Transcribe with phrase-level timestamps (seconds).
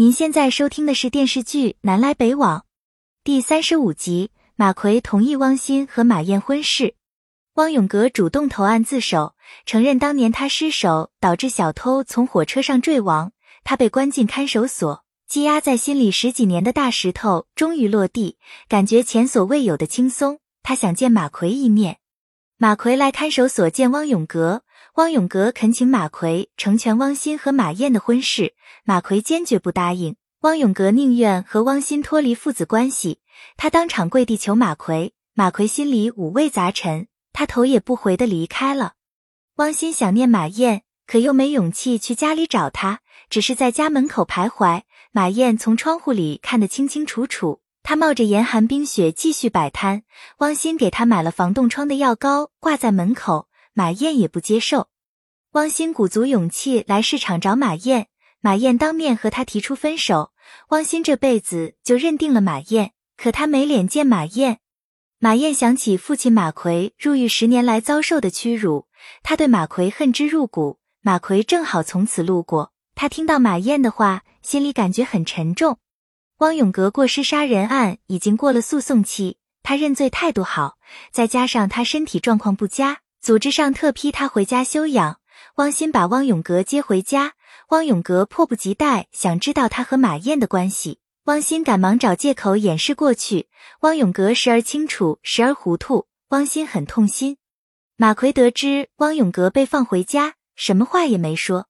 [0.00, 2.60] 您现在收听的是电视剧《南来北往》
[3.24, 4.30] 第三十五集。
[4.54, 6.94] 马奎同意汪欣和马燕婚事，
[7.54, 9.34] 汪永革主动投案自首，
[9.66, 13.32] 承认当年他失手导致小偷从火车上坠亡，
[13.64, 18.38] 他被关进看守所，积压在心里十几年的大石头终于落地，
[18.68, 20.38] 感觉前所未有的轻松。
[20.62, 21.98] 他想见马奎一面。
[22.56, 24.62] 马奎来看守所见汪永革，
[24.98, 30.16] 汪永革恳请马奎成全汪欣和马燕的婚事，马奎坚决不答应。
[30.40, 33.20] 汪永革宁愿和汪欣脱离父子关系，
[33.56, 35.14] 他当场跪地求马奎。
[35.34, 38.94] 马奎心里五味杂陈，他头也不回的离开了。
[39.58, 42.98] 汪欣想念马燕，可又没勇气去家里找他，
[43.30, 44.82] 只是在家门口徘徊。
[45.12, 47.60] 马燕从窗户里看得清清楚楚。
[47.84, 50.02] 她冒着严寒冰雪继续摆摊，
[50.38, 53.47] 汪欣给她买了防冻疮的药膏，挂在门口。
[53.78, 54.88] 马燕也不接受。
[55.52, 58.08] 汪欣鼓足勇气来市场找马燕，
[58.40, 60.32] 马燕当面和他提出分手。
[60.70, 64.58] 汪欣这辈子就认定了马燕，可他没脸见马燕。
[65.20, 68.88] 马燕想起父亲马奎入狱十年来遭受的屈辱，
[69.22, 70.80] 他对马奎恨之入骨。
[71.00, 75.78] 马奎正好从此路过，他听到马燕的话，心里感觉很沉重。
[76.38, 80.78] 汪永革过失杀人案已经过了诉讼期，他认罪态度好，
[81.12, 85.20] 再加上他身体状况不佳，组织上特批他回家休养。
[85.56, 87.34] 汪欣把汪永革接回家，
[87.68, 91.00] 汪永革迫不及待想知道他和马燕的关系。
[91.24, 93.48] 汪欣赶忙找借口掩饰过去。
[93.80, 97.36] 汪永革时而清楚，时而糊涂，汪欣很痛心。
[97.96, 101.66] 马奎得知汪永革被放回家，什么话也没说。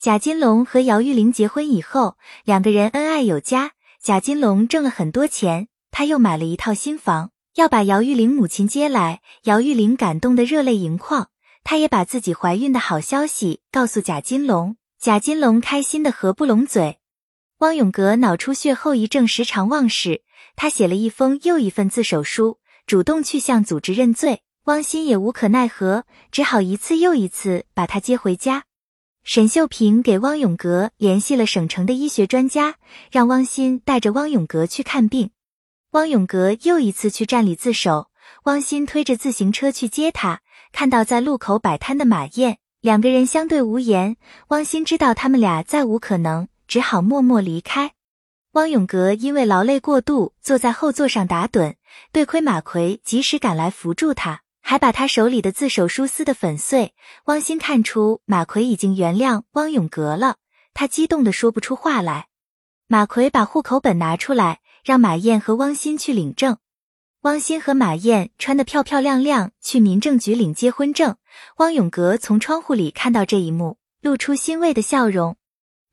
[0.00, 3.72] 贾金龙和姚玉玲结婚以后，两个人恩爱有加。
[4.02, 7.30] 贾金龙挣了很多钱，他又买了一套新房，
[7.60, 9.20] 要把姚玉玲母亲接来。
[9.42, 11.28] 姚玉玲感动得热泪盈眶，
[11.62, 17.00] 她也把自己怀孕的好消息告诉贾金龙，贾金龙开心的合不拢嘴。
[17.58, 20.22] 汪永革脑出血后遗症时常忘事，
[20.56, 24.40] 他写了一封又一份自首书，主动去向组织认罪。
[24.64, 28.64] 汪欣也无可奈何，只好一次又一次把他接回家。
[29.22, 32.76] 沈秀平给汪永革联系了省城的医学专家，
[33.12, 35.30] 让汪欣带着汪永革去看病。
[35.92, 38.10] 汪永革又一次去站里自首，
[38.44, 40.40] 汪欣推着自行车去接他，
[40.70, 44.16] 看到在路口摆摊的马燕，两个人相对无言。
[44.48, 47.94] 汪欣知道他们俩再无可能，只好默默离开。
[48.52, 51.74] 汪永革因为劳累过度，坐在后座上打盹，
[52.12, 54.42] 对亏马奎及时赶来扶住他。
[54.62, 56.94] 还把他手里的自首书撕得粉碎。
[57.24, 60.36] 汪欣看出马奎已经原谅汪永革了，
[60.72, 62.28] 他激动的说不出话来。
[62.86, 66.58] 马奎把户口本拿出来，让马燕和汪欣去领证。
[67.22, 71.16] 汪欣和马燕穿得漂漂亮亮去民政局领结婚证。
[71.56, 75.36] 汪永革从窗户里看到这一幕，露出欣慰的笑容。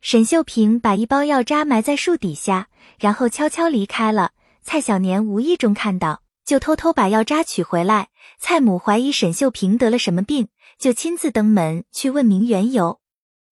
[0.00, 4.32] 沈秀平把一包药渣埋在树底下，然后悄悄离开了。
[4.62, 6.22] 蔡小年无意中看到。
[6.46, 8.08] 就偷偷把药渣取回来。
[8.38, 10.46] 蔡母怀疑沈秀平得了什么病，
[10.78, 13.00] 就亲自登门去问明缘由。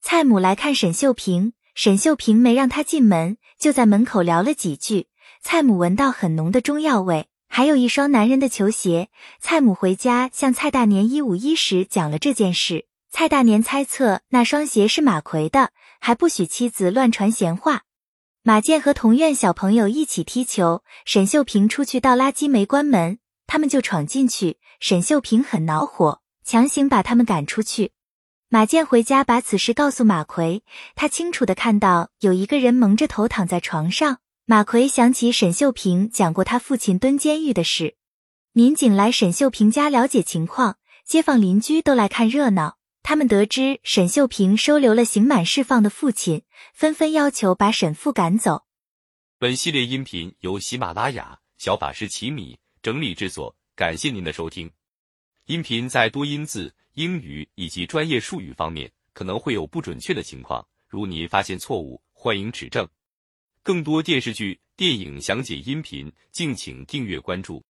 [0.00, 5.08] 蔡母来看沈秀平，沈秀平没让他进门，就在门口聊了几句。
[5.40, 9.08] 蔡母闻到很浓的中药味，还有一双男人的球鞋。
[9.40, 12.86] 蔡母回家向蔡大年一五一十讲了这件事。
[13.10, 17.82] 蔡大年猜测那双鞋是马奎的，还不许妻子乱传闲话。
[18.42, 24.58] 马健和同院小朋友一起踢球，沈秀平出去倒垃圾没关门，他们就闯进去。
[24.80, 27.92] 沈秀平很恼火，强行把他们赶出去。
[28.48, 30.62] 马健回家把此事告诉马奎，
[30.94, 34.18] 他清楚的看到有一个人蒙着头躺在床上。
[34.50, 37.98] 马奎想起沈秀平讲过他父亲蹲监狱的事，
[38.52, 42.78] 民警来沈秀平家了解情况，街坊邻居都来看热闹。
[43.02, 48.62] 他们得知沈秀平收留了刑满释放的父亲，纷纷要求把沈父赶走。
[49.38, 54.70] 本系列音频由喜马拉雅小法师奇米整理制作，感谢您的收听。
[55.44, 62.88] 音频在多音字、英语以及专业术语方面可能会有不准确的情况，如您发现错误，欢迎指正。
[63.68, 67.62] 更多电视剧、电影详解音频，敬请订阅关注。